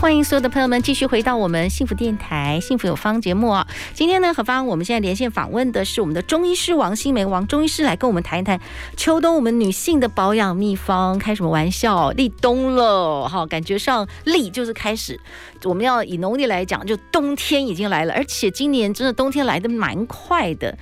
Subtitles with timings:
[0.00, 3.66] 欢迎所有的朋友们继续回到我们幸福电台《幸福有方》节目啊！
[3.92, 8.58] 今天呢，何方我们现在连线访问的是我们的中医师王新梅王中医师，来跟我们谈一谈
[8.96, 11.18] 秋冬我们女性的保养秘方。
[11.18, 12.12] 开什么玩笑？
[12.12, 15.20] 立冬了哈，感觉上立就是开始。
[15.64, 20.78] 我们要以农历来讲，就冬天已经来了，而且今年真的冬天来得蛮快的。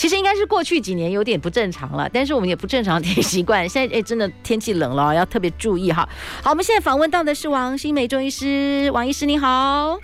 [0.00, 3.60] 其实应该是过去几年有点不正常了，但是我们也不正常挺习惯。
[3.68, 6.08] 现在哎，真的天气冷了，要特别注意哈。
[6.42, 9.98] 好，我们现在访问到的是王新梅中医师，王医师你好。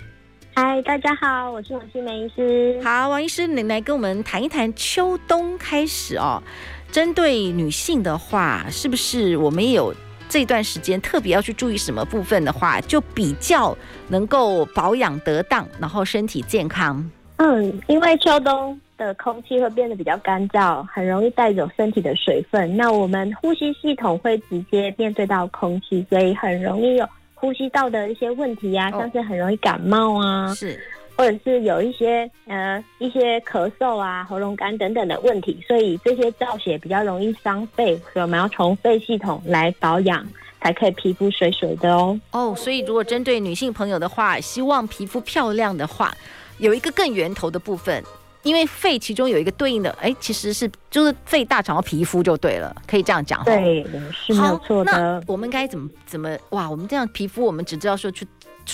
[0.53, 2.79] 嗨，大家好，我是王新梅医师。
[2.83, 6.43] 好，王医师，你来跟我们谈一谈秋冬开始哦。
[6.91, 9.91] 针对女性的话，是不是我们也有
[10.29, 13.75] 这段时间特别要去注意什么部分的话，就比较
[14.09, 17.09] 能够保养得当，然后身体健康？
[17.37, 18.79] 嗯，因为秋冬。
[18.97, 22.75] 的空气会变得比较干燥，很容易带走身体的水分。
[22.75, 30.79] 那我们呼吸系统会直接面对到空气，所以很容易有呼吸道的一些问题啊，像是很容易感冒啊，是，
[31.15, 35.63] 或者是有一些呃一些咳嗽啊、喉咙干等等的问题。
[35.67, 40.25] 所以这些造血比较容易伤肺，所以我们要从肺系统来保养，
[40.59, 42.19] 才可以皮肤水水的哦。
[42.31, 46.11] 哦，所以如果针对女性朋友的话，希望皮肤漂亮的话，
[46.57, 48.03] 有一个更源头的部分。
[48.47, 53.43] 因为肺其中有一个对应的，哎，其实是就是肺大肠和皮肤就对了，可以这样讲。
[53.43, 54.91] 对，是没有错的。
[54.91, 56.69] 那我们该怎么怎么哇？
[56.69, 58.25] 我们这样皮肤，我们只知道说去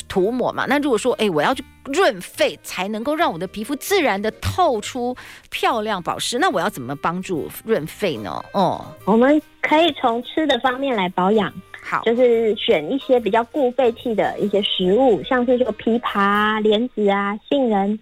[0.07, 0.65] 涂抹嘛。
[0.67, 5.15] 那如果说，哎，我要去润肺，才能够让我的皮肤自然的透出
[5.49, 8.43] 漂亮保湿，那我要怎么帮助润肺呢？
[8.53, 11.51] 哦，我们可以从吃的方面来保养。
[11.81, 17.99] 好，就是选一些比较固肺气的一些食物，像是说枇杷、莲子啊、杏仁。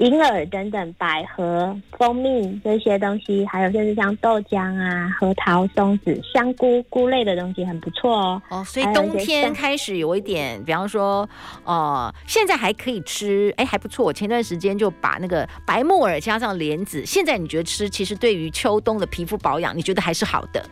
[0.00, 8.42] 银耳等等，百合、蜂蜜这些东西，还有就是像豆浆啊、核桃、松子、香菇、菇类的东西，很不错哦。
[8.48, 11.28] 哦，所以冬天开始有一点，比方说，
[11.64, 14.02] 呃，现在还可以吃，哎，还不错。
[14.06, 20.64] 我前段时间就把那个白木耳加上莲子，现在你觉得吃，其实对于秋冬的皮肤保养，你觉得还是好的？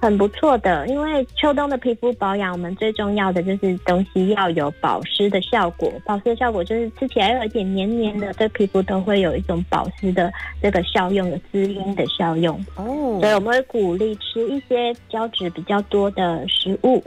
[0.00, 5.92] 很不错的，因为秋冬的皮肤保养，我们最重要的就是东西要有保湿的效果。
[6.04, 10.32] 保湿的效果就是吃起来有一点黏黏的，对皮肤都会有一种保湿的
[10.62, 12.54] 这个效用的滋阴的效用。
[12.76, 17.02] 哦，所以我们会鼓励吃一些胶质比较多的食物。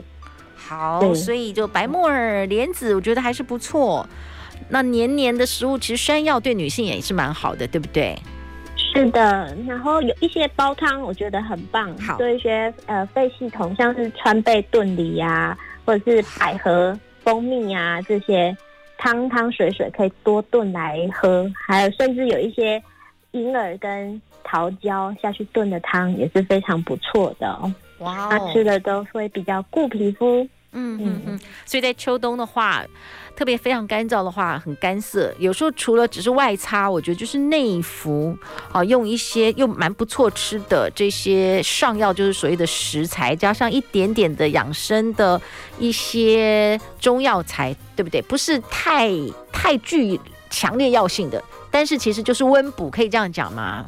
[0.54, 4.06] 好，所以就白木耳、莲子，我觉得还是不错。
[4.68, 8.16] 那黏黏的食物，其实山药对女性也是蛮好的，对不对？
[8.92, 11.96] 是的，然后有一些煲汤，我觉得很棒。
[11.98, 18.54] 好，做一些呃肺系统，像是川贝炖梨呀，或者是百合、蜂蜜呀、啊、这些
[18.98, 21.50] 汤汤水水可以多炖来喝。
[21.66, 22.82] 还有甚至有一些
[23.30, 27.72] 银耳跟桃胶下去炖的汤也是非常不错的哦。
[28.00, 30.46] 哇，他吃的都会比较顾皮肤。
[30.72, 32.84] 嗯嗯嗯，所以在秋冬的话。
[33.34, 35.32] 特别非常干燥的话，很干涩。
[35.38, 38.36] 有时候除了只是外擦，我觉得就是内服
[38.70, 45.40] 啊，用一些又蛮不错吃的这些上药，就是所谓的食材，加上一点点的养生的
[45.78, 48.20] 一些中药材，对不对？
[48.20, 49.10] 不是太
[49.50, 53.86] 太具强烈药性的，但是其实就是温补，可以这样讲吗？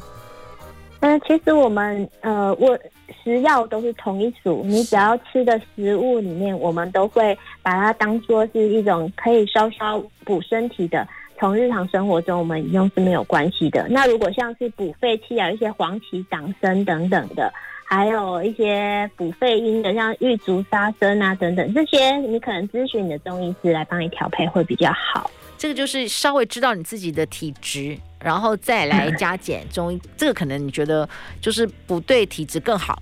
[1.01, 2.77] 嗯，其实我们呃，我
[3.25, 4.61] 食药都是同一组。
[4.65, 11.05] 你只要吃的食物里面，我们都会把它当做是一种可以稍稍补身体的。
[11.37, 13.87] 从日常生活中我们饮用是没有关系的。
[13.89, 17.51] 那如果像是补肺气啊，一些黄芪、党参等等的，
[17.83, 25.29] 还有一些补肺阴的，像玉竹沙参啊等等，这些你可能咨询你的中医师来帮你调配会比较好。
[25.57, 27.97] 这个就是稍微知道你自己的体质。
[28.23, 31.07] 然后再来加减中医，这个可能你觉得
[31.39, 32.99] 就是补对体质更好。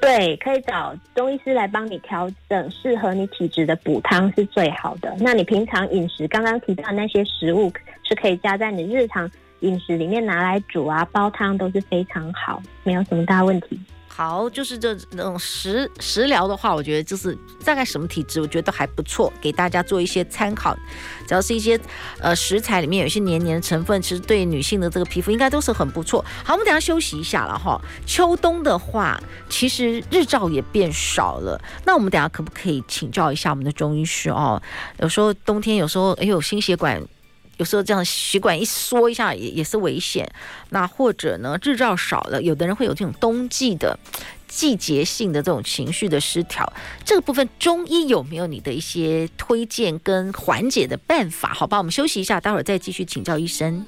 [0.00, 5.14] 对，可以找中医师来帮你调整适合你体质的补汤是最好的。
[5.20, 7.70] 那你平常饮食刚刚提到那些食物
[8.02, 9.30] 是可以加在你日常
[9.60, 13.78] 饮食里面拿来煮啊，煲汤都是非常好，没有什么大问题。
[14.12, 17.34] 好，就是这那种食食疗的话，我觉得就是
[17.64, 20.76] 大概什么体质，我觉得都还不错，给大家做一些参考。
[21.26, 21.80] 只要是一些
[22.18, 26.22] 呃食材里面有一些黏黏的成分，其实对女性的这个皮肤应该都是很不错。
[26.44, 27.80] 好，我们等下休息一下了哈。
[28.04, 29.18] 秋冬的话，
[29.48, 34.60] 其实日照也变少了，那我们等下可不可以请教一下我们的中医师哦？
[34.98, 37.00] 有时候冬天，有时候哎呦心血管。
[37.60, 40.26] 有时候这样血管一缩一下也也是危险，
[40.70, 43.98] 那或者呢日照少了，有的人会有这种冬季的
[44.48, 46.72] 季节性的这种情绪的失调，
[47.04, 51.52] 这个部分中医有没有你的一些推荐跟缓解的办法？
[51.52, 53.84] 好吧，我们休息一下，待会儿再继续请教医生。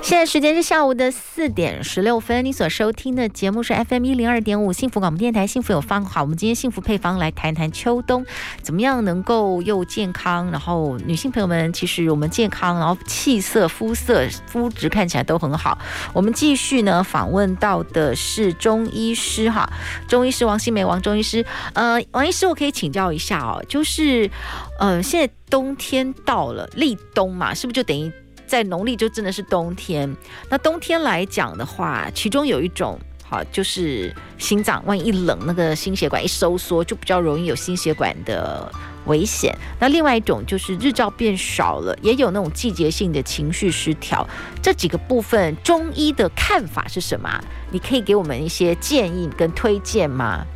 [0.00, 6.02] 现在时间是下午的四点十六分，你所收听的节目是 FM 一零二点五幸福广播电台，幸福有方。
[6.02, 8.24] 好，我们今天幸福配方来谈谈秋冬
[8.62, 15.76] 怎么样能够又健康，然后女性朋友们其实我们健康，然后气色、肤色、肤质看起来都很好。
[16.14, 19.70] 我们继续呢访问到的是中医师哈，
[20.06, 21.44] 中医师王新梅王中医师。
[21.74, 24.30] 呃，王医师，我可以请教一下哦，就是
[24.78, 28.10] 呃，现在冬天到了，立冬嘛，是不是就等于？
[28.48, 30.16] 在农历就真的是冬天，
[30.48, 38.72] 那冬天来讲的话，其中有一种好就是心脏，万一冷，那个心血管一收缩，就比较容易有心血管的
[39.04, 39.54] 危险。
[39.78, 44.26] 那另外一种就是日照变少了，也有那种季节性的情绪失调。
[44.62, 47.28] 这几个部分，中医的看法是什么？
[47.70, 50.46] 你可以给我们一些建议跟推荐吗？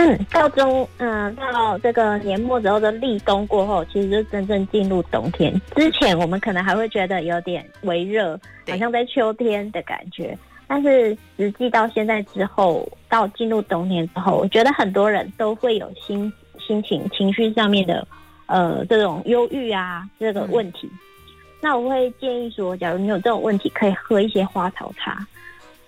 [0.00, 5.52] 嗯，到中嗯，到这个年末之后的立冬过后，其实就真正进入冬天。
[5.76, 10.36] 之前我们可能还会觉得有点微热，好像在秋天的感觉。
[10.66, 18.06] 但是实际到现在之后，到进入冬天之后，我觉得很多人都会有心心情、情绪上面的
[18.46, 20.88] 呃这种忧郁啊这个问题。
[20.90, 20.98] 嗯。
[21.60, 25.26] 那我会建议说，假如你有这种问题，可以喝一些花草茶。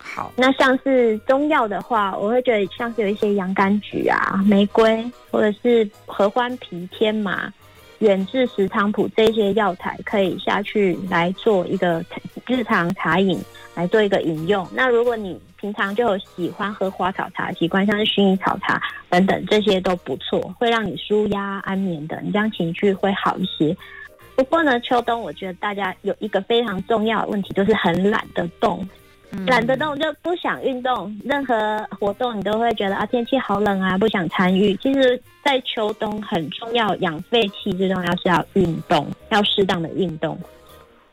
[0.03, 7.51] 好，那像是中药的话，我会觉得像是有一些洋甘菊啊、玫瑰，或者是合欢皮、天麻、
[7.99, 12.03] 远志、石菖蒲这些药材，可以下去来做一个
[12.45, 13.39] 日常茶饮，
[13.73, 14.67] 来做一个饮用。
[14.73, 18.79] 那如果你平常就有喜欢喝花草茶习惯，像是薰衣草茶
[19.09, 23.75] 等等，这些都不错，会让你舒压安眠的，你这样情绪会好一些。
[24.35, 28.87] 不过呢，秋冬我觉得大家有一个非常重要的问题，就是很懒得动。
[29.47, 34.75] 懒得动就不想运动，任何活动你都会觉得啊，天气好冷啊，不想参与。
[34.77, 40.39] 其实，在秋冬很重要养肺气，最重要是要运动，要适当的运动。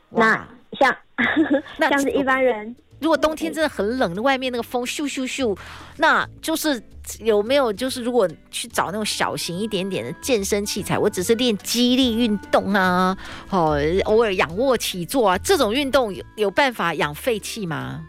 [0.09, 0.47] 那
[0.79, 0.95] 像
[1.77, 5.57] 那像是一般人，如果冬天真的很冷，外面那个风咻咻咻，
[5.97, 6.81] 那就是
[7.21, 13.17] 有没有就是如果去找那种小型一点点的健身器材，我只是练肌力运动啊，
[13.49, 18.05] 哦，偶尔仰卧起坐啊，这种运动有有办法养肺气吗？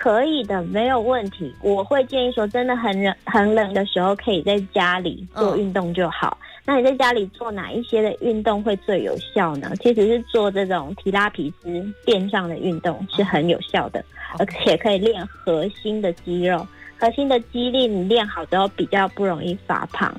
[0.00, 1.54] 可以的，没有问题。
[1.60, 6.38] 我会建议说，真的很冷很冷的时候，可以在家里做运动就好。
[6.40, 6.46] 嗯。
[6.64, 9.70] 那你在家里做哪一些的运动会最有效呢？
[9.78, 14.02] 其实是做这种提拉皮斯垫上的运动是很有效的，
[14.38, 16.66] 而且可以练核心的肌肉。
[16.98, 20.10] 核心的肌力你练好之后，比较不容易发胖。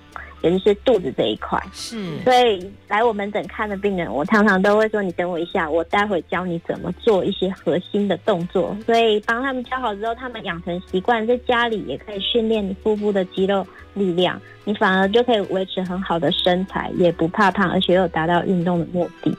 [0.42, 19.36] 也就是肚子这一块，是，所以来我门诊看的病人，我常常都会说：“你等我一下，我待会教你怎么做一些核心的动作。”所以帮他们教好之后，他们养成习惯，在家里也可以训练你腹部的肌肉力量，你反而就可以维持很好的身材，也不怕胖，而且又达到运动的目的。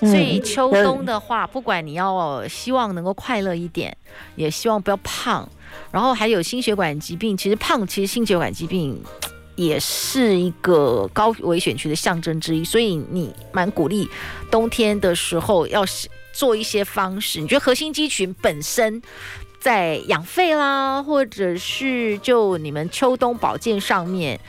[0.00, 3.96] 所以秋冬的话，不管你要希望能够快乐一点，
[4.34, 5.48] 也希望不要胖，
[5.92, 9.00] 然后还有心血管疾病，其实胖其实心血管疾病。
[9.54, 14.08] 也是一个高危险区的象征之一，所以你蛮鼓励
[14.50, 15.84] 冬天的时候要
[16.32, 17.40] 做一些方式。
[17.40, 19.02] 你觉得核心肌群本身
[19.60, 24.40] 在养肺啦，或者是就你们秋冬保健上面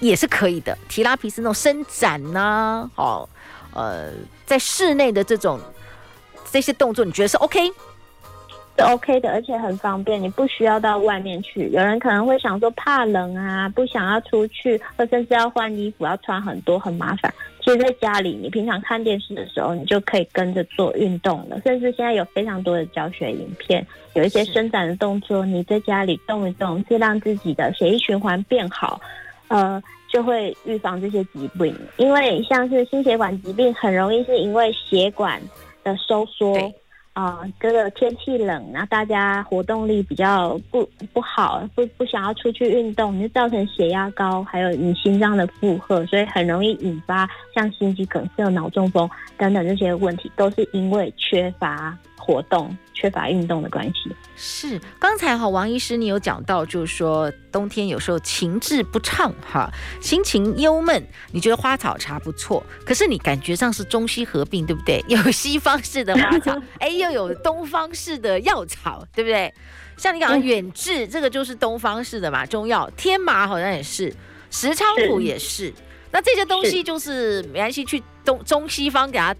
[0.00, 0.78] 也是可以的。
[0.88, 3.28] 提拉皮斯那种伸展呐、啊，哦，
[3.74, 4.12] 呃，
[4.46, 5.60] 在室内的这种
[6.50, 7.72] 这些动作，你觉得是 OK？
[8.78, 11.68] 是 OK 的，而且很方便，你不需要到外面去。
[11.70, 17.32] 有人可能会想说怕冷啊，不想要出去，或甚至要换衣服，要穿很多，很麻烦。
[17.60, 21.60] 其实在家里，你平常看电视的时候，你就可以跟着做运动了。
[21.64, 29.00] 甚至现在有非常多的教学影片，有一些伸展的动作，你在家里动一动，是让自己的血液循环变好，
[29.48, 31.76] 呃，就会预防这些疾病。
[31.96, 35.42] 因为像是心血管疾病，很容易是因为血管
[35.82, 36.56] 的收缩。
[37.18, 51.98] 啊、这个天气冷，然后大家活动力比较不不好，不不想要出去运动，你就造成血压高，还有你心脏的负荷，所以很容易引发像心肌梗塞、脑中风等等这些问题，都是因为缺乏
[52.28, 54.14] 活动、缺乏运动的关系。
[54.36, 65.02] 是，刚才哈王医师你有讲到，就是说冬天有时候情志不畅哈，心情忧闷，你觉得花草茶不错，可是你感觉上是中西合并，对不对？
[65.08, 69.50] 有西方式的花草， 哎，又有东方式的药草，对不对？
[69.96, 74.14] 像你讲的远志，这个就是东方式的嘛，中药天麻好像也是，
[74.50, 75.74] 石菖蒲也是，是
[76.12, 79.34] 那这些东西就是没关系，去东中西方给它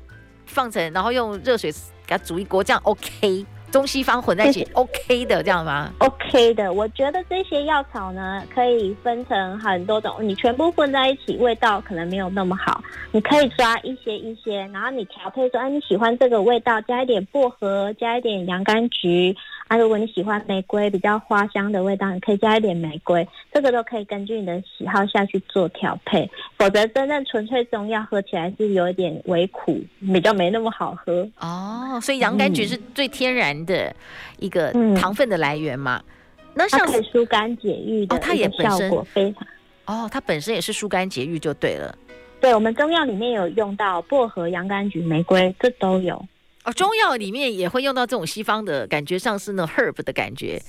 [0.47, 1.71] 放成，然后用热水
[2.09, 3.45] 给它煮一锅，这样 OK。
[3.71, 12.83] 中西方混在一起， OK 的这样吗？OK 的，我觉得这些药草呢，可以分成很多种，你全部混在一起，味道可能没有那么好。
[13.13, 19.37] 你可以抓一些一些，然后你调配说，哎，你喜欢这个味道，加一点薄荷，加一点洋甘菊。
[19.69, 26.29] 啊，如果你喜欢玫瑰比较花香的味道，你可以加一点玫瑰，这个都可以根据你的喜好下去做调配。
[26.57, 31.29] 否则，真正纯粹中药喝起来是有一点微苦，比较没那么好喝。
[31.39, 33.95] 哦，所以洋甘菊是最天然的
[34.39, 36.03] 一个糖分的来源嘛？
[36.07, 39.47] 嗯、那像它可以疏肝解郁的，它也效果非常。
[39.85, 41.95] 哦，它本身也是疏肝解郁就对了。
[42.41, 46.25] 对，我们中药里面有用到薄荷、洋甘菊、玫瑰，这都有。
[46.69, 50.61] 哦，中药里面也会用到这种西方的感觉，上是那 herb 的感觉，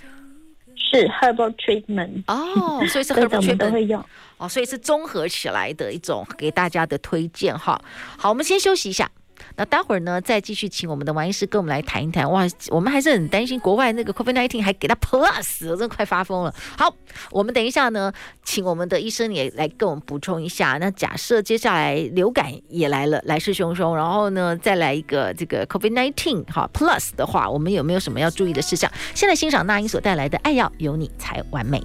[0.73, 4.01] 是 herbal treatment 哦，所以是 herbal treatment 都会用
[4.37, 7.77] 哦，所以是综合起来的一种给大家的推荐哈。
[8.17, 9.11] 好，我们先休息一下。
[9.55, 12.29] 那待会儿呢，再继续请我们的王医师跟我们来谈一谈。
[12.31, 16.53] 哇，我们还是很担心国外那个 COVID-19 还给他 plus，真的快发疯了。
[16.77, 16.93] 好，
[17.31, 18.11] 我们等一下呢，
[18.43, 20.77] 请我们的医生也来跟我们补充一下。
[20.79, 28.91] 那假设接下来流感也来了，来势汹汹，然后呢，再来一个这个 COVID-19 哈 plus 的话，我们有没有什么要注意的事项？
[29.13, 31.79] 现在欣赏那英所带来的《爱要有你才完美》。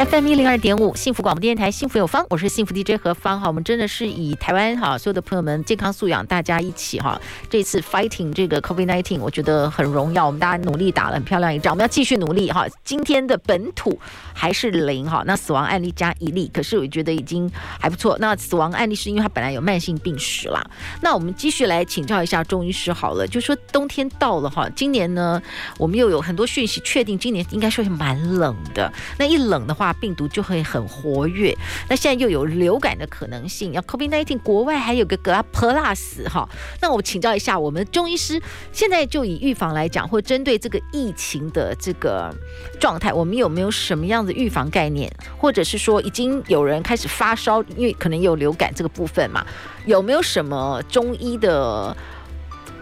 [0.00, 3.46] FM 一零二点五，幸福广播电台，幸福有方，我是幸福 DJ 何芳哈。
[3.46, 12.64] 我们真的是以台湾哈所有的朋友们健康素养，大家一起哈，这次 fighting 这个 COVID-19，我觉得很荣耀，我们大家努力打了很漂亮一仗，我们要继续努力哈。
[12.82, 14.00] 今天的本土
[14.32, 18.16] 还是零哈，那死亡案例加一例，可是我觉得已经还不错。
[18.20, 20.64] 那死亡案例是因为他本来有慢性病史啦。
[21.02, 25.42] 那我们继续来请教一下中医师好了，就说冬天到了哈，今年呢
[25.76, 29.89] 我们又有很多讯息确定今年应该说是蛮冷的，那一冷的话。
[29.94, 31.56] 病毒就会很活跃，
[31.88, 36.48] 那现在又有流感的可能性，要 COVID-19，国外还有个格拉 plus 哈。
[36.80, 38.40] 那我请教一下，我们中医师
[38.72, 42.34] 现在就以预防来讲，或针对这个疫情的这个
[42.78, 49.46] 状态，我们有没有什么样的预防概念，或者是说已经有人开始发烧，因为可能有流感这个部分嘛，
[49.86, 51.96] 有没有什么中医的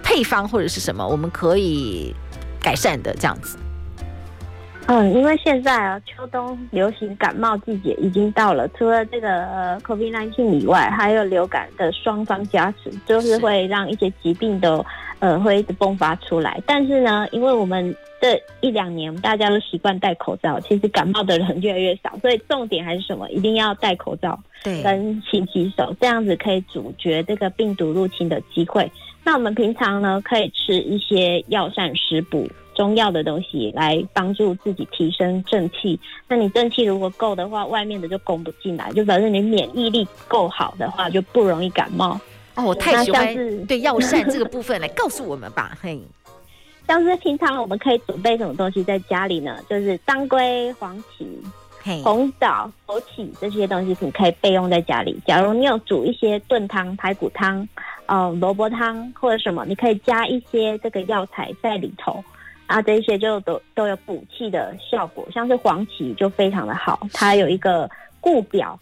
[0.03, 2.15] 配方或者是什么我们可以
[2.61, 3.57] 改善的这样子？
[4.91, 14.83] 嗯，因为现在啊，秋冬流行感冒季节已经到了，除了这个 COVID-19 以外，还有流感的双方加持，就是会让一些疾病都
[15.19, 16.59] 呃会一直迸发出来。
[16.65, 23.29] 但是呢，因为我们这一两年大家都习惯戴口罩，其实感冒的人越来越少，所以重点还是什么？
[23.29, 28.91] 一定要戴口罩，对，跟勤洗手，这样子可以阻绝这个病毒入侵的机会。
[29.23, 32.49] 那我们平常呢，可以吃一些药膳食补。
[32.79, 42.19] 中药的东西来帮助自己提升正气，那你正气如果够的话，外面的就攻不进来，就表示你免疫力够好的话，就不容易感冒。
[42.55, 46.01] 哦，我太喜欢对药膳这个 部分来告诉我们吧，嘿。
[46.87, 49.59] 像是平常我们可以准备什么东西在家里呢？
[49.69, 51.27] 就是当归、黄芪、
[51.83, 55.19] 嘿红枣、枸杞这些东西，你可以备用在家里。
[55.27, 57.69] 假如你有煮一些炖汤、排骨汤、
[58.07, 62.23] 呃萝卜汤或者什么，你可以加一些这个药材在里头。
[62.69, 68.79] 啊，这些就都都有补气的效果，像是黄芪就非常的好，它有一个固表、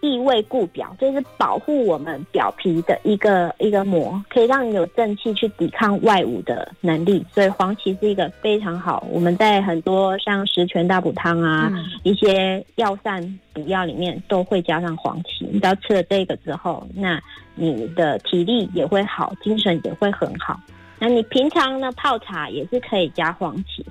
[0.00, 7.22] 益胃固表，就是保护我们表皮的一个一个膜，可以让你有正气去抵抗外物的能力。
[7.30, 15.46] 所以黄芪是一个非常好，我们在很多像十全大补汤啊，嗯、一些药膳补药里面都会加上黄芪。
[15.52, 17.20] 你只要吃了这个之后，那
[17.54, 20.58] 你的体力也会好，精神也会很好。
[20.98, 23.84] 那你平常呢，泡茶也是可以加黄芪，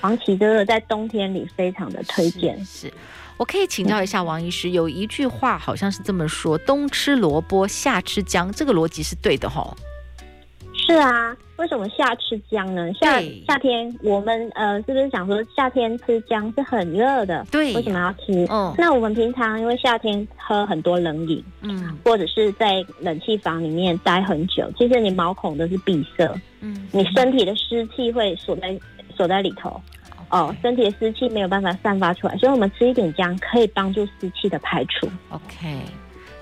[0.00, 2.58] 黄芪真的在冬天里非常的推荐。
[2.64, 2.94] 是，是
[3.36, 9.76] 我可以请教一下王医师，有一句话好像是这么说：冬吃萝卜，夏吃姜，这个逻辑是对的哦。
[10.74, 12.90] 是啊，为什么夏吃姜呢？
[12.94, 17.46] 夏夏天我们呃，是不是想说夏天吃姜是很热的？
[17.52, 18.46] 对，为什么要吃？
[18.50, 26.26] 嗯，那我们平常因为夏天喝很多冷饮，嗯，或者是在冷气房里面待很久，其实你毛孔都是闭塞，
[26.62, 28.80] 嗯，你身体的湿气会锁在
[29.14, 29.78] 锁在里头
[30.30, 35.06] 哦，身体的湿气没有办法散发出来，所以我们吃一点姜可以帮助湿气的排除。
[35.28, 35.78] OK。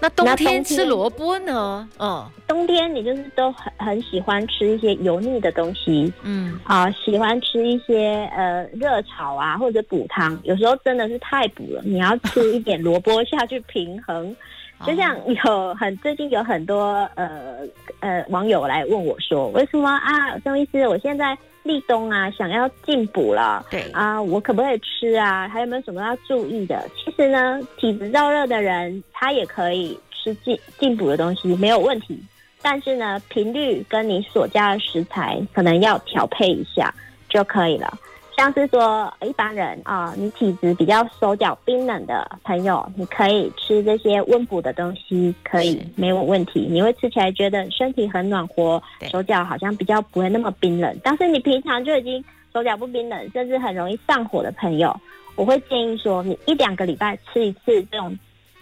[0.00, 1.88] 那冬天吃萝卜呢？
[1.98, 6.58] 嗯，冬天你就是都很很喜欢吃一些油腻的东西，嗯。
[6.64, 14.34] 啊，喜欢吃一些呃热炒啊或者补汤，有时候真的是太补了，你要吃一点萝卜下去平衡。
[14.86, 17.58] 就像有很最近有很多呃
[17.98, 25.48] 呃网友来问我说，为什么啊，钟医师，我现在立冬啊，想要进补了，对啊，我可不可以吃啊？
[25.48, 26.88] 还有没有什么要注意的？
[26.96, 32.18] 其实呢，体质燥热的人他也可以吃进进补的东西，没有问题。
[32.62, 36.92] 但是呢，频率跟你所加的食材可能要调配一下
[37.28, 37.92] 就可以了。
[38.38, 46.68] 像是说一般人啊，你体质比较手脚冰冷的朋友，你可以吃这些温补的东西，可以没有问题。
[46.70, 48.80] 你会吃起来觉得身体很暖和，
[49.10, 50.96] 手脚好像比较不会那么冰冷。
[51.02, 54.96] 但是你平常就已经手脚不冰冷，甚至很容易上火的朋友，
[55.34, 58.16] 我会建议说，你一两个礼拜吃一次这种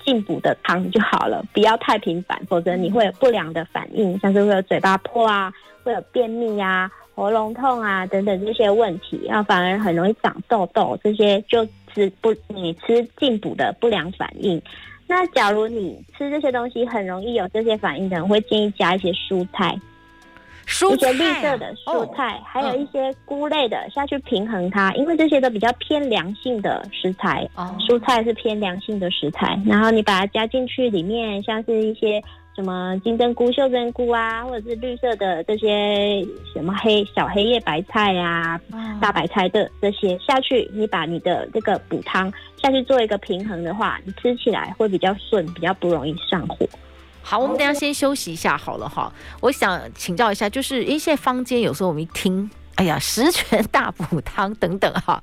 [0.06, 5.52] 进补的汤就好了，不要太频繁，否则你会有不良的反应，像是会有嘴巴破啊，
[5.85, 6.90] 会有便秘呀。
[7.17, 14.61] 喉咙痛啊，等等这些问题，然后反而很容易长痘痘，这些就是不你吃进补的不良反应。
[15.07, 19.75] 那假如你吃这些东西很容易有这些反应的，我会建议加一些蔬菜，
[20.67, 32.23] 蔬菜、啊、一些绿色的蔬菜，哦、还有一些菇类的下去平衡它，因为这些都比较偏凉性的食材，哦、蔬菜是偏凉性的食材，然后你把它加进去里面，像是一些。
[32.57, 42.33] 什么金针菇、秀珍菇啊，或者是绿色的这些什么黑小黑叶白菜呀、啊、大白菜的这些下去，你把你的这个补汤
[42.63, 46.67] 下去做一个平衡的话，你吃起来会比较顺，比较不容易上火。
[47.23, 49.13] 好，我们等下先休息一下好了哈。
[49.43, 55.23] 我想请教一下，就是因为现在坊间有时候我们一听，哎呀，十全大补汤等等哈，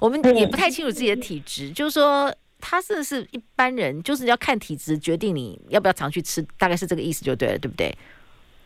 [0.00, 2.30] 我们也不太清楚自己的体质，就是说。
[2.66, 7.94] 他是是一般人，就是要看体质决定你要不要常去吃，大概是这个意思就对了，对不对？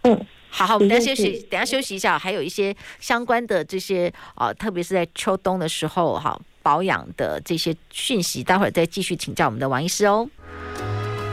[0.02, 10.30] 嗯，好好，我们等下休息，等下休息一下，还有一些相关的这些啊，特别是在秋冬的时候哈，保养的这些讯息，待会儿再继续请教我们的王医师哦。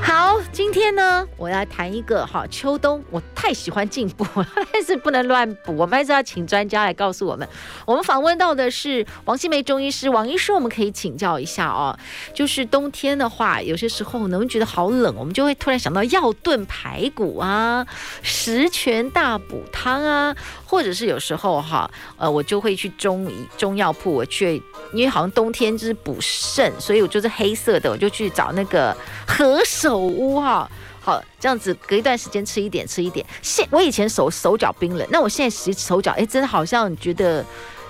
[0.05, 4.23] 好，今天呢，我要谈一个哈，秋冬我太喜欢进补，
[4.71, 7.47] 但是不能乱补，我们还是要请专家来告诉我们。
[7.87, 11.97] 我们访问到的是王新梅中医师，王医师，我们可以请教一下哦。
[12.35, 17.83] 就是冬天的话，有些时候呢，我们觉得好冷，我们就会突然想到药炖排骨啊，
[18.21, 20.35] 十全大补汤啊，
[20.67, 24.61] 或者是有时候哈，呃，我就会去中医中药铺，我去，
[24.93, 28.95] 因为好像冬天就是补肾，所以我就是黑色的，我就去找那个
[29.27, 29.94] 何首。
[29.95, 33.25] 手乌哈，好，这样子隔一段时间吃一点，吃一点。
[33.41, 37.45] 现我以前手手脚冰冷，那我现在洗手脚，哎，真的好像觉得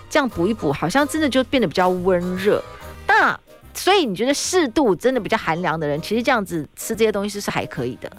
[0.07, 2.63] 这样补一补，好像真的就变得比较温热。
[3.07, 3.35] 那
[3.73, 8.11] 所以你觉得适度真的比较寒凉的人，其实这样子吃这些东西是是还可以的。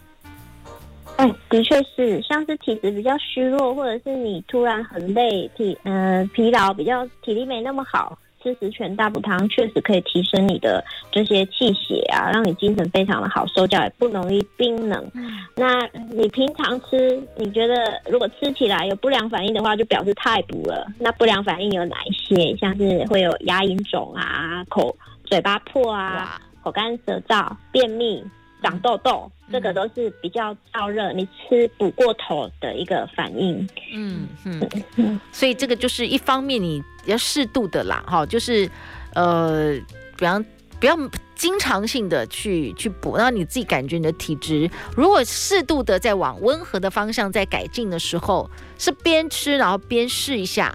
[1.14, 8.18] 哎，的确是，像是体质比较虚弱，或者是你突然很累，体嗯、呃、疲劳，比较体力没那么好。
[8.42, 15.10] 吃十全大补汤确实可以提升你的这些气血啊，让你精神非常的好，手脚也不容易冰冷。
[15.56, 17.74] 那你平常吃，你觉得
[18.08, 20.86] 如果吃起来有不良反应的话，就表示太补了。
[20.98, 22.56] 那不良反应有哪一些？
[22.56, 28.22] 像是会有牙龈肿啊、口嘴巴破啊、口干舌燥、便秘。
[28.62, 33.68] 长痘痘，这个都是比较燥热，你吃补过头的一个反应。
[33.94, 38.68] 嗯嗯，所以这个就是一方面你要适度的啦，哈，就是
[39.14, 39.74] 呃，
[40.16, 40.44] 比方
[40.80, 40.96] 不要
[41.34, 50.74] 经常性的去去补，然后你自己感觉你的体质，如果适度的在往温和的方向在改进的时候，是边吃然后边试一下，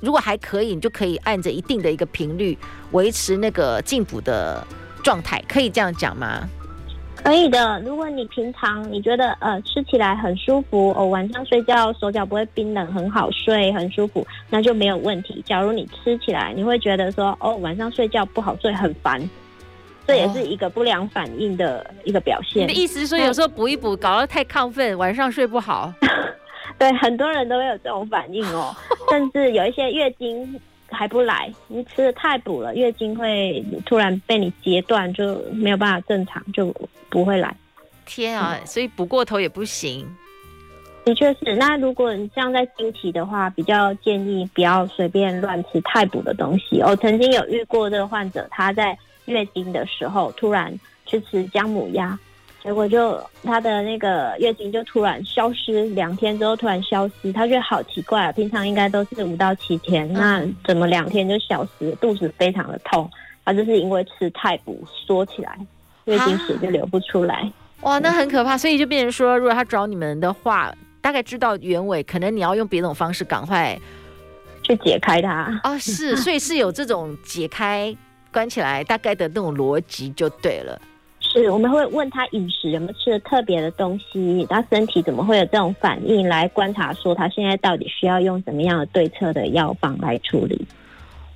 [0.00, 2.58] 如果还可以，你就可以按着一定的一个频率
[2.90, 4.66] 维持那个进补的
[5.04, 6.48] 状态，可以这样讲吗？
[7.14, 15.40] 可以的，如果你平常你觉得呃吃起来很舒服哦，晚上睡觉手脚不会冰冷，很好睡，很舒服，那就没有问题。
[15.46, 19.20] 假如你吃起来你会觉得说哦晚上睡觉不好睡，很烦，
[20.04, 22.64] 这也是一个不良反应的一个表现。
[22.64, 25.92] 哦，你的意思是说有时候补一补搞得太亢奋，晚上睡不好？
[26.76, 28.74] 对，很多人都会有这种反应哦，
[29.10, 30.60] 甚至有一些月经。
[30.92, 36.72] 还不来，你吃的太补了，月经会突然被你截断，就没有办法正常，就
[37.08, 37.56] 不会来。
[38.04, 40.06] 天啊，嗯、所以补过头也不行。
[41.04, 46.80] 的确是，那如果你这样在经期的话，比较建议不要随便乱吃太补的东西。
[46.80, 50.72] 我曾经有遇过这个患者，他在月经的时候突然
[51.06, 52.16] 去吃姜母鸭。
[52.62, 61.90] 结果就她的那个月经就突然消失，两天之后突然消失，她觉得好奇怪啊，平常应该都是五到七天，那怎么两天就消失？
[61.96, 63.10] 肚子非常的痛，
[63.44, 65.58] 她就是因为吃太补缩起来，
[66.04, 67.50] 月经血就流不出来。
[67.80, 68.56] 哇，那很可怕。
[68.56, 73.76] 所以就变成说，如果他找你们的话，大概知道原委，可能你要用别种方式赶快
[74.62, 75.60] 去解开它。
[75.64, 77.92] 哦，是，所以是有这种解开
[78.32, 80.80] 关起来大概的那种逻辑就对了。
[81.32, 90.66] 是，我们会问他饮食有没有吃的特别的东西，他身体怎么会有这种反应，来观察说他现在到底需要用什么样的对策的药方来处理。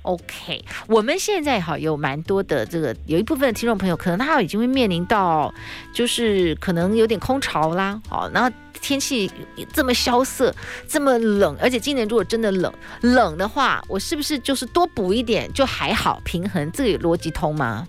[0.03, 5.51] OK，我们现在哈有蛮多的这个，有一部分的听众朋友可能他已经会面临到，
[5.91, 9.29] 就是可能有点空巢啦，哦，然后天气
[9.73, 10.53] 这么萧瑟，
[10.87, 16.71] 这么冷，而且今年如果真的冷冷的话，我是不是就是多补一点就还好平衡？
[16.71, 17.85] 这个有逻辑通吗？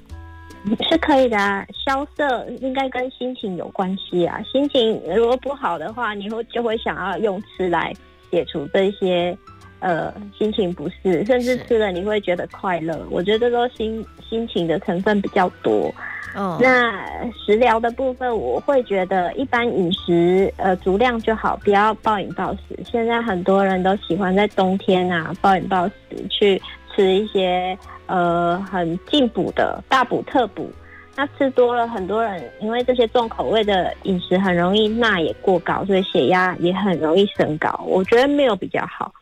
[0.88, 7.92] 是可以的啊，萧瑟应该跟心情有关系啊，心情如果不好的话，你会就会想要用吃来
[8.31, 9.37] 解除这些。
[9.81, 13.01] 呃，心情不适，甚至吃了你会觉得快乐。
[13.12, 15.94] 我觉得都心心情的成分比较多。
[16.35, 16.92] 哦，那
[17.31, 22.77] 食疗的部分，我会觉得一般饮食呃足量就好，不要暴饮暴食。
[22.85, 26.61] 现在很多人都喜欢在冬天啊暴饮暴食，去
[26.92, 30.68] 吃一些呃很进补的大补特补。
[31.14, 37.73] 那吃多了，很多人因为这些重口味的饮食很容易钠也过高，所以血压也很容易升高。
[37.85, 39.12] 我觉得没有比较好。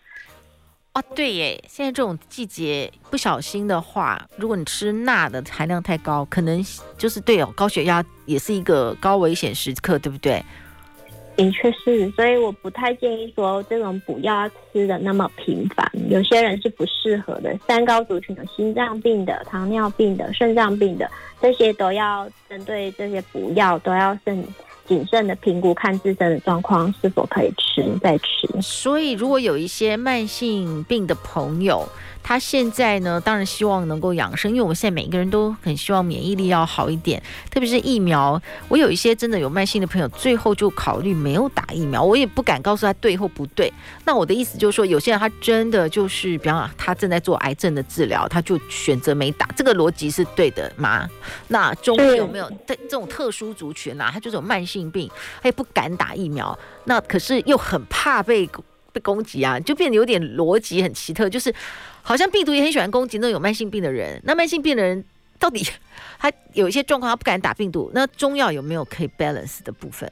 [0.92, 6.62] 哦，对耶，现在这种季节不小心的话，如果你吃钠的含量太高，可能
[6.98, 10.44] 就是对哦，高血压也是一个高危险时刻，对不对？
[11.36, 17.56] 的确是，所以我不太建议说这种补药吃的那么频繁，有些人是不适合的。
[17.68, 24.42] 三高族群有心脏病的、糖尿病的、肾脏病的，这些都要针对这些补药都要慎。
[24.88, 28.46] 谨慎的评估，看自身的状况是否可以吃，再吃。
[28.62, 31.84] 所以，如果有一些慢性病的朋友，
[32.28, 38.42] 他现在呢，当然希望能够养生，因为我们现在每一个人都很希望免疫力要好一点，特别是疫苗。
[38.66, 42.02] 我有一些真的有慢性的朋友，最后就考虑没有打疫苗。
[42.02, 43.72] 我也不敢告诉他对或不对。
[44.04, 49.46] 那我的意思就是说，有些人他真的就是，比方说他正在做癌症的治疗，他就选择没打。
[49.54, 51.08] 这个逻辑是对的吗？
[51.46, 54.10] 那中医有没有这这种特殊族群啊？
[54.12, 55.08] 他就是有慢性病，
[55.40, 58.50] 他也不敢打疫苗，那可是又很怕被
[58.96, 61.54] 被攻击啊，就变得有点逻辑很奇特，就是。
[62.08, 64.22] 好像病毒也很喜欢攻击那种有慢性病的人。
[64.22, 65.04] 那慢性病的人
[65.40, 65.66] 到底
[66.20, 67.90] 他有一些状况，他不敢打病毒。
[67.92, 70.08] 那中药有没有可以 balance 的部分？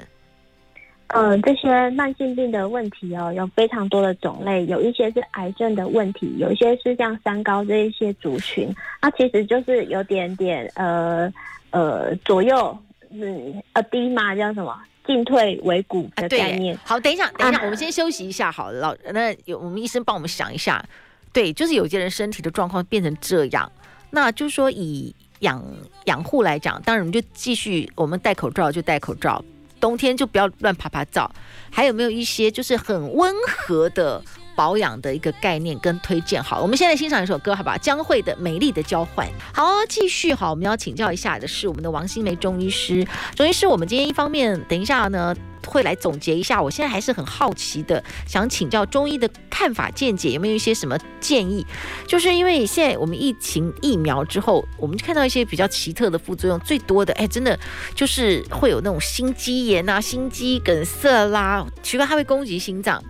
[1.06, 8.74] 嗯，这些慢性病的问题哦，有非常多的种类，有一些是癌症的问题，有一些是像三高这一些族群。
[9.00, 11.32] 它其实就是有点点呃
[11.70, 12.76] 呃左右
[13.12, 16.74] 嗯呃低嘛，叫什么进退维谷的概念。
[16.76, 18.50] 啊、好，等一下，等一下，啊、我们先休息一下。
[18.50, 20.84] 好了，老那有我们医生帮我们想一下。
[21.32, 23.70] 对，就是有些人身体的状况变成这样，
[24.10, 25.60] 那就是说以养
[26.04, 29.44] 养护来讲，当然我们就继续，我们戴口罩就戴口罩，
[29.80, 31.30] 冬天就不要乱爬爬照。
[31.70, 34.22] 还有没有一些就是很温和的
[34.54, 36.42] 保养的一个概念跟推荐？
[36.42, 37.76] 好，我们现在欣赏一首歌，好不好？
[37.78, 39.26] 江蕙的《美丽的交换》。
[39.52, 43.06] 好，继续好，我们要请教一下的是我们的王新梅中医师。
[43.34, 45.34] 中医师，我们今天一方面等一下呢。
[45.66, 51.66] 会来总结一下，我现在还是很好奇的，想请教中医的看法见解，有没有一些什么建议？
[52.06, 57.58] 就是因为现在我们疫情疫苗之后，我们就看到一些比较奇特的副作用，最多的哎，真的
[57.94, 63.02] 就是会有那种心肌炎啊、心肌梗塞啦，奇怪它会攻击心脏，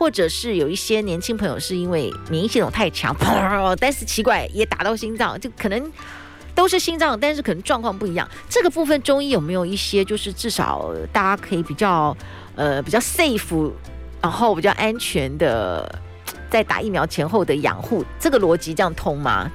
[0.00, 3.14] 或者是有一些年轻朋友是因为免疫系统太强，
[3.78, 5.92] 但是奇怪也打到心脏，就可能。
[6.52, 8.28] 都是心脏，但是可能状况不一样。
[8.48, 12.14] 这个部分中医有没有一些，就是至少大家可以比较，
[12.54, 13.72] 呃，比较 safe，
[14.20, 16.00] 然后比较安全的，
[16.50, 19.50] 在打疫苗前后的养护，这个逻辑这样通吗？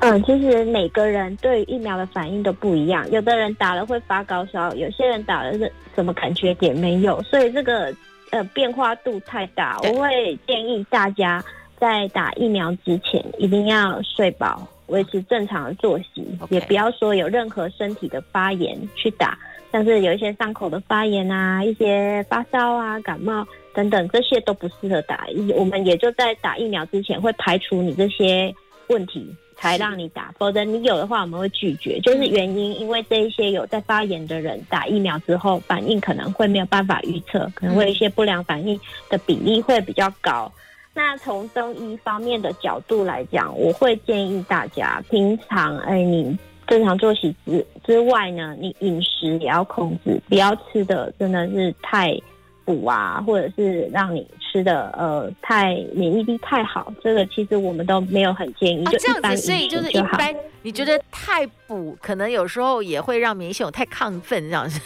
[0.00, 7.94] 嗯，其实每个人对疫苗的反应都不一样，有的人打了会发高烧，有些人打了是什么感觉也没有，所以这个
[8.30, 9.78] 呃变化度太大。
[9.82, 11.44] 我会建议大家
[11.78, 14.66] 在打疫苗之前一定要睡饱。
[14.86, 19.36] 维持正常的作息.也不要说有任何身体的发炎去打，
[19.72, 25.26] 像是有一些伤口的发炎啊，一些发烧啊、感冒等等，这些都不适合打。
[25.56, 28.54] 我们也就在打疫苗之前会排除你这些
[28.86, 31.98] 问题，才让你打，否则你有的话我们会拒绝。
[32.00, 40.52] 就是原因，因为这一些有在发炎的人打疫苗之后，反应可能会没有办法预测，可能会有一些不良反应的比例会比较高。
[40.94, 52.18] 那从中医方面的角度来讲，我会建议大家，平常哎，你正常作息之之外呢，你饮食也要控制，不要吃的真的是太
[52.64, 58.82] 补啊，或者是让你吃的呃太免疫力太好，这个其实我们都没有很建议。
[58.86, 64.80] 啊、就这样子，所以就是一般，你觉得太补可能有时候也会让免疫系统太亢奋，这样子。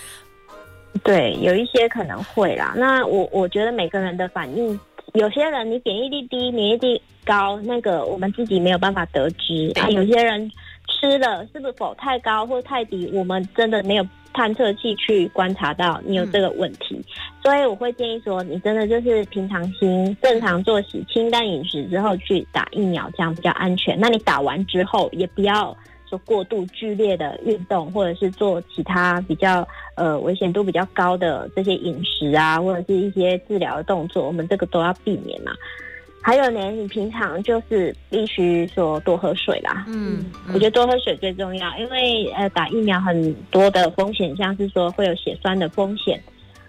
[1.04, 2.74] 对，有一些可能会啦。
[2.76, 4.78] 那我我觉得每个人的反应，
[5.14, 9.88] 有些人你免疫力低，免疫力高，那个我们自己没有办法得知啊。
[9.88, 10.50] 有些人
[10.88, 14.06] 吃了是不否太高或太低，我们真的没有。
[14.32, 17.04] 探测器去观察到你有这个问题，嗯、
[17.42, 23.98] 所以我会建议说，你真的就是平常心、正常作息、清淡饮食之后去打疫苗，这样比较安全。
[23.98, 25.76] 那你打完之后，也不要
[26.08, 29.66] 说过度剧烈的运动，或者是做其他比较
[29.96, 35.52] 呃危险度比较高的这些饮食啊，或者是一些治疗的动作，我们这个都要避免嘛。
[36.22, 39.84] 还有呢，你平常就是必须说多喝水啦。
[39.88, 46.20] 嗯，嗯，我觉得多喝水最重要，因为呃打疫苗很多的风险，像是说会有血栓的风险。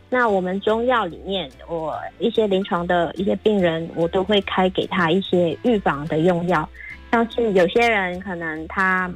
[0.09, 6.67] 那我们中药里面，我一些临床的一些病人，我都会开给他一些预防的用药，
[7.11, 9.09] 像是有些人可能他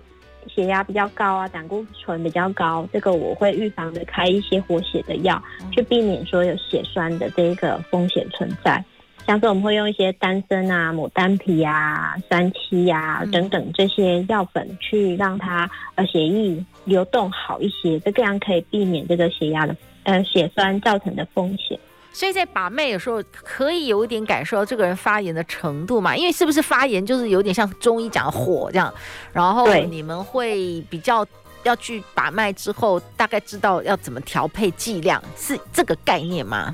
[0.48, 8.84] 血压比较高啊，胆固醇比较高，这个我会预防的开一些活血的药，去避免说有血栓的这一个风险存在。
[9.28, 21.80] 像是我们会用一些丹参啊、牡丹皮啊、三七啊等等这些药粉，去让它呃血液流动好一些，这样可以避免这个血压的呃血栓造成的风险。
[22.14, 26.16] 所以在把脉的时候，可以有一点感受到这个人发炎的程度嘛？
[26.16, 28.94] 因为是不是发炎就是有点像中医讲的火这样，
[29.34, 31.26] 然后你们会比较
[31.64, 36.74] 要去把脉之后，大概知道要怎么调配剂量，是这个概念吗？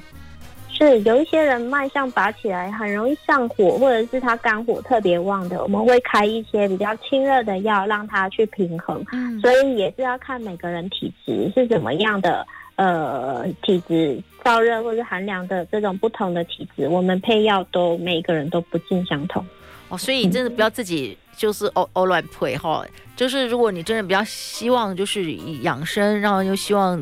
[0.82, 9.06] 是有一些人脉象拔起来很容易上火，或者是他肝火特别旺的，我们会开一些比较清热的药，让他去平衡。
[9.12, 19.46] 嗯，所以也是要看每个人体质是怎么样的，呃，体质燥热或者寒凉的这种不同的体质，我们配药都每个人都不尽相同。
[19.92, 22.84] 哦，所以真的不要自己就是哦哦乱配哈。
[23.14, 27.00] 就是如果你真的比较希望就是养生，然后又希望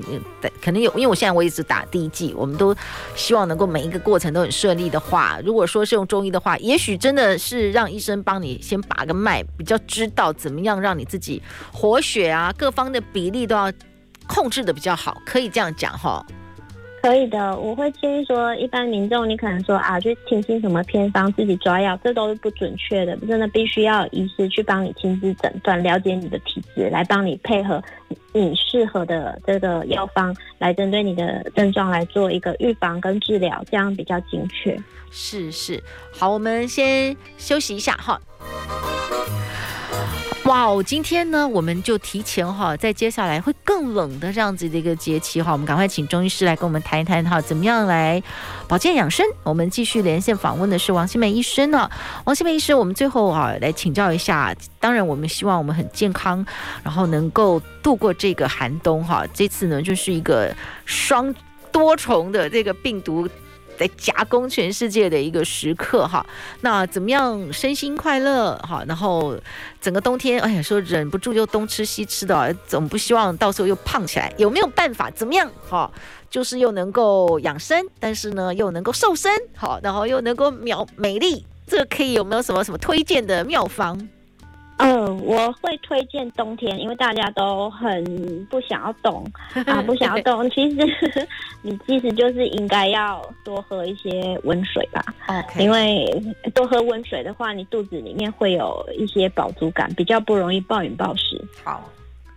[0.59, 2.75] 肯定有，因为我现在我一直打第一剂，我们都
[3.15, 13.71] 希望能够每一个过程都很顺利的话，如果说是用中医的话，也许真的是让医生帮你先把个脉，比较知道怎么样让你自己活血啊，各方的比例都要
[14.27, 16.25] 控制的比较好，可以这样讲哈。
[17.01, 23.15] 可以的，我会建议说，一般民众你可能说啊，去听信什么偏方，自己抓药，这都是不准确的。
[23.25, 27.81] 真的必须要医师去帮你亲自诊断，了解你的体质，来帮你配合
[28.33, 34.77] 你适合的这个药方，来针对你的症状来做一个预防跟治疗，这样比较精确。
[35.09, 35.81] 是是，
[36.11, 38.19] 好，我们先休息一下哈。
[40.49, 48.19] 哇哦，今天呢，我们就提前哈，在接下来会更冷的这样子的一个节气哈，我们赶快请中医师来跟我们谈一谈哈，怎么样来
[48.67, 49.23] 保健养生。
[49.43, 51.87] 我们继续连线访问的是王新梅医生呢，
[52.25, 56.43] 王新梅医生，我们最后啊来请教一下，当然我们希望我们很健康，
[56.81, 59.23] 然后能够度过这个寒冬哈。
[59.31, 60.51] 这次呢，就是一个
[60.83, 61.31] 双
[61.71, 63.29] 多重的这个病毒。
[63.79, 66.25] 在夹攻全世界的一个时刻哈，
[66.59, 68.83] 那怎么样身心快乐哈？
[68.85, 69.35] 然后
[69.79, 74.33] 整个冬天，哎呀，说忍不住就东吃西吃的，总不希望到时候又胖起来。
[74.37, 75.09] 有没有办法？
[75.11, 75.89] 怎么样哈？
[76.29, 84.09] 就是又能够养生，但是呢又能够瘦身，好，然后又能够秒美丽，这个可以有没有什么什么推荐的妙方？
[84.79, 89.23] 嗯，我会推荐冬天，因为大家都很不想要冻
[89.67, 90.49] 啊，不想要冻。
[90.49, 90.77] 其实
[91.61, 95.03] 你其实就是应该要多喝一些温水吧。
[95.57, 96.05] 因为
[96.55, 101.39] 多喝温水的话，你肚子里面会有一些饱足感，比较不容易暴饮暴食。
[101.63, 101.83] 好。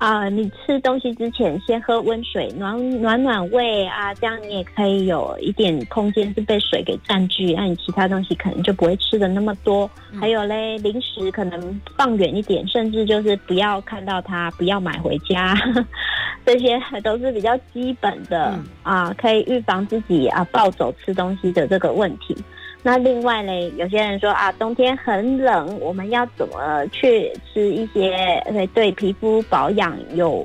[0.02, 9.88] 啊、呃，你吃东西之前先喝温水，暖暖暖胃啊，这样你也可以有一点空间是被水给占据，那你其他东西可能就不会吃的那么多。
[10.10, 15.54] 嗯、还有嘞，零食可能放远一点，甚至就是不要看到它，不要买回家，
[16.44, 22.36] 这些都是比较基本的、嗯、啊，可以预防自己啊暴走吃东西的这个问题。
[22.84, 30.44] 那另外呢，有些人说啊，冬天很冷，我们要怎么去吃一些对对皮肤保养有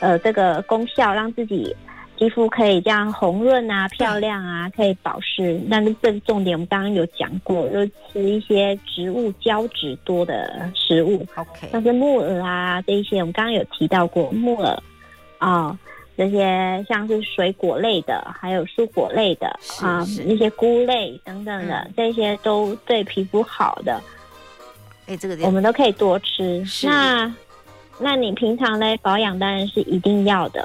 [0.00, 1.74] 呃这个功效，让自己
[2.18, 5.58] 肌肤可以这样红润啊、漂亮啊，可以保湿。
[5.70, 14.78] 但是这个重点我们刚刚有讲过，就吃一些植物胶质多的食物，OK，像是木耳啊这一些，我们刚刚有提到过木耳
[15.38, 15.78] 啊。
[16.18, 19.46] 这些像是水果类的，还有蔬果类的
[19.80, 24.02] 啊，那些菇类等等的，嗯、这些都对皮肤好的。
[25.06, 26.66] 哎，这个我们都可以多吃。
[26.82, 27.32] 那，
[28.00, 30.62] 那你平常呢保养当然是一定要的。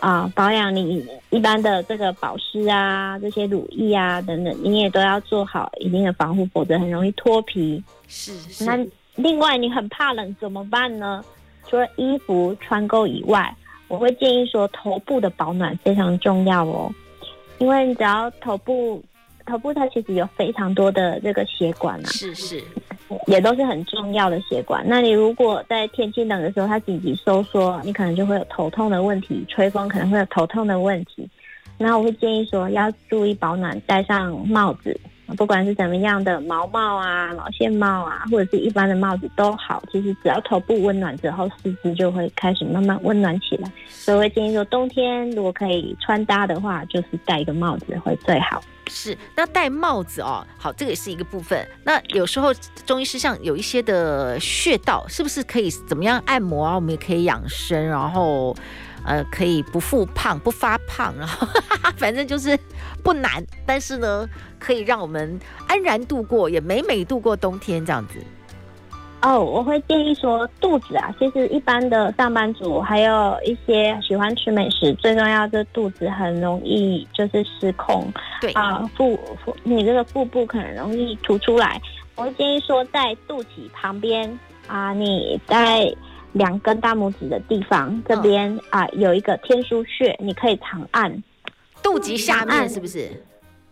[0.00, 7.84] 啊、呃、保养你一般的这个保湿啊，这些乳液啊等等，你也都要做好一定的防护，否则很容易脱皮。
[8.06, 8.64] 是是。
[8.64, 8.78] 那
[9.16, 11.22] 另外你很怕冷怎么办呢？
[11.68, 13.54] 除了衣服穿够以外，
[13.88, 16.92] 我会建议说头部的保暖非常重要哦，
[17.58, 19.02] 因为你只要头部。
[19.46, 22.62] 头部它其实有非常多的这个血管啊，是是，
[23.28, 24.84] 也都是很重要的血管。
[24.86, 31.26] 那你如果在天气冷的时候，它紧急收缩，你可能就会有头痛的问题，吹风可能会有头痛的问题。
[31.78, 34.94] 那我会建议说要注意保暖，戴上帽子。
[35.36, 43.70] 不管是怎么样的毛帽啊、毛线帽啊，或者是一般的帽子都好，其实只要头部温暖之后，四肢就会开始慢慢温暖起来。
[43.88, 48.62] 所以我会建议说，冬天如果可以穿搭的话，就是戴一个帽子会最好。
[48.88, 51.62] 是，那戴帽子哦，好，这个也是一个部分。
[51.84, 52.52] 那有时候
[52.86, 56.74] 中医师像有一些的穴道，是不是可以怎么样按摩啊？
[56.74, 58.56] 我们也可以养生，然后。
[59.08, 61.48] 呃，可以不复胖、不发胖，然后
[61.96, 62.54] 反正就是
[63.02, 68.22] 不难，但是呢，可以让我们安然度过，也美美度过冬天这样子。
[69.22, 78.06] 哦，我会建议说，肚子啊，其实一般的上班族，还有一些喜欢吃美食，最重要的肚子很容易就是失控。
[78.42, 81.80] 对啊，腹腹，你这个腹部可能容易凸出来。
[82.14, 85.90] 我会建议说，在肚脐旁边啊，你在。
[86.38, 91.22] 两根大拇指的地方，这边、哦、啊有一个天枢穴，你可以长按。
[91.82, 93.10] 肚脐下面是不是？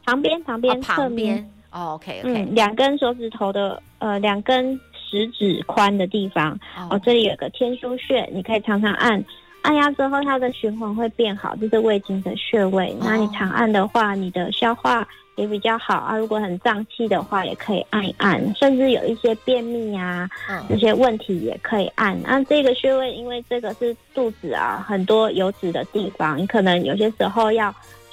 [0.04, 1.50] 旁边旁边、哦、旁边。
[1.70, 2.44] 哦，OK OK。
[2.44, 9.24] 嗯，两根手指头的呃两根食指宽的地方，哦，哦，这里有个天枢穴，你可以常常按。
[9.62, 12.92] 按压之后，它的循环会变好，这是胃经的穴位。
[13.00, 16.18] 哦、那你常按的话，你的消化也比较好啊。
[16.18, 18.54] 如果很胀气的话，也可以按一按。
[18.56, 20.28] 甚至有一些便秘啊，
[20.68, 22.20] 这些问题也可以按。
[22.22, 27.72] 那这个穴位，因为这个是肚子啊，很多油脂的地方，你可能有些时候要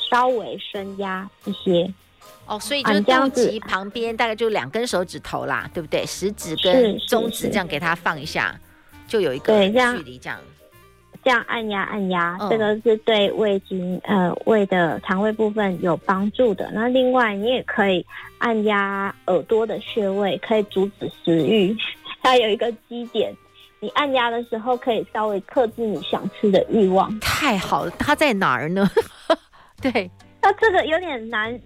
[0.10, 1.92] 稍微深压一些。
[2.46, 6.06] 哦，所以就肚脐旁边大概就两根手指头啦，对不对？
[6.06, 8.54] 食指跟中指这样给它放一下，
[9.08, 10.38] 就有一个距离这样。
[11.24, 16.70] 这样按压按压，这个是对胃经呃胃的肠胃部分有帮助的。
[16.74, 18.06] 那另外你也可以
[18.40, 21.76] 按压耳朵的穴位，可以阻止食欲。
[22.22, 23.36] 它有一个基点，
[23.80, 27.18] 你按压的时候可以稍微克制你想吃的欲望。
[27.20, 28.90] 太好了，它在哪儿呢？
[29.82, 30.10] 对。
[30.44, 31.58] 那这个有点难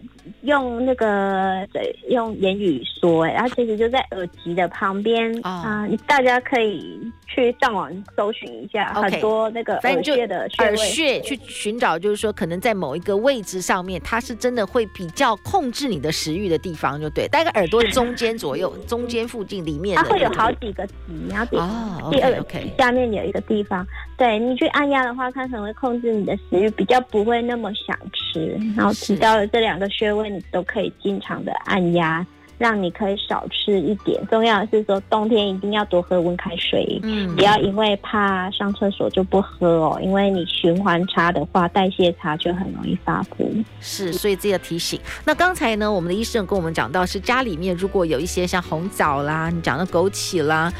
[0.42, 5.92] 用那个对用言语说哎，它其实就在耳机的旁边啊，oh.
[5.92, 20.94] 呃、大家可以去上网搜寻一下.很多那个耳穴的穴位，耳穴去寻找，就是说可能在某一个位置上面，它是真的会比较控制你的食欲的地方，就对，大概耳朵中间左右， 中间附近里面，它会有好几个脊，
[21.30, 22.46] 然后第、oh, okay, 第二个
[22.78, 23.86] 下面有一个地方，
[24.18, 28.56] 对你去按压的话，它可能会控制你的食欲，比较不会那么想吃。
[28.76, 32.26] 然后提到了这两个穴位，你都可以经常的按压，
[32.58, 34.20] 让你可以少吃一点。
[34.30, 43.52] 重要的是说，冬天一定要多喝温开水，嗯，不要因为怕上厕所就不喝哦，因为你循环差的话，代谢差就很容易发福。
[43.80, 45.00] 是，所以这个提醒。
[45.24, 50.74] 那刚才呢，我们的医生跟我们讲到，是家里面如果有一些像红枣啦，你讲的枸杞啦、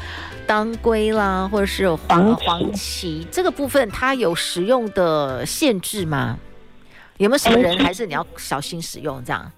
[0.46, 6.36] 当归啦，或者是黄黄芪这个部分，它有食用的限制吗？
[7.18, 9.52] 有没有什么人还是你要小心使用这样？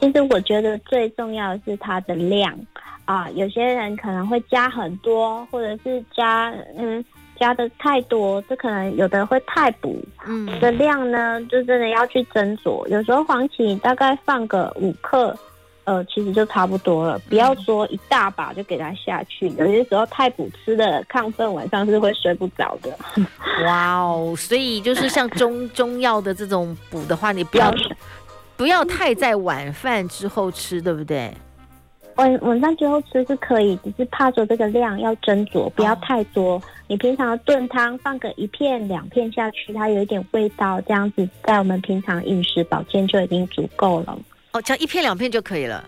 [0.00, 2.58] 其实我觉得最重要的是它的量
[3.04, 7.04] 啊，有些人可能会加很多，或者是加嗯
[7.38, 10.02] 加的太多，这可能有的会太补。
[10.26, 12.86] 嗯，的量呢，就真的要去斟酌。
[12.88, 15.36] 有时候黄芪大概放个五克。
[15.84, 19.48] 呃，其实就差不多了，不要说一大把就给它下去。
[19.50, 22.90] 有些时候太补，吃的亢奋，晚上是会睡不着的。
[23.66, 27.72] 哇哦，所以就是像中中药的这种补的话，你不要
[28.56, 31.32] 不要太在晚饭之后吃，对不对？
[32.16, 36.54] 晚晚饭之后吃是可以，只是怕说这个量要斟酌，不要太多。
[36.54, 44.16] 哦、你平常炖汤放个一片两片下去，它有一点味道，这样子在我们平常饮食保健就已经足够了。
[44.54, 45.84] 哦，只要一片两片就可以了。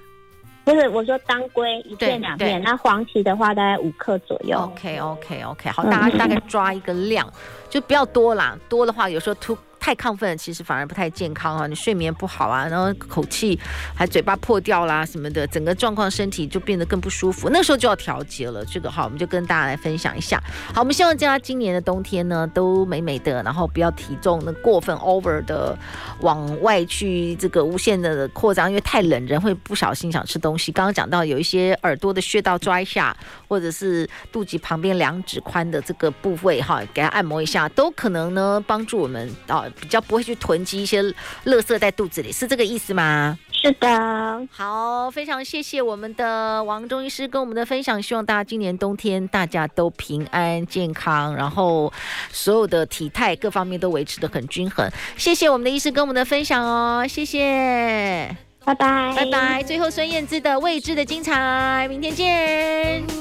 [0.65, 4.59] 不是，我说当归一片两片，那黄芪的话大概五克左右。
[4.59, 7.33] OK OK OK，好，大家大概抓一个量，
[7.71, 8.59] 就不要多啦。
[8.69, 11.69] 多的话有时候突太亢奋，其实反而不太健康啊。
[11.69, 13.57] 你睡眠不好啊，然后口气
[13.95, 17.49] 还嘴巴破掉啦什么的，整个状况身体就变得更不舒服。
[17.51, 18.65] 那时候就要调节了。
[18.65, 20.43] 这个哈，我们就跟大家来分享一下。
[20.75, 25.79] 好，我们希望大家今年的冬天呢都美美的，然后不要体重那过分 over 的
[26.23, 30.73] 往外去这个无限的扩张，因为太冷人会不小心想吃东西。
[30.73, 33.17] 刚刚讲到有一些耳朵的穴道抓一下，
[33.47, 43.39] 或者是肚脐旁边两指宽的这个部位哈，给它按摩一下，都可能呢帮助我们啊比较不会去囤积一些垃圾在肚子里，是这个意思吗？
[43.53, 44.49] 是的。
[44.51, 51.93] 好，非常谢谢我们的王中医师跟我们的分享，希望大家今年冬天大家都平安健康，然后
[52.31, 54.91] 所有的体态各方面都维持得很均衡。
[55.17, 59.63] 谢谢我们的医师跟我们的分享哦，谢谢，拜拜，拜拜。
[59.63, 63.17] 最后孙燕姿的未知的精彩，明天见。